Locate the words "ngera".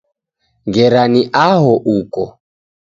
0.67-1.01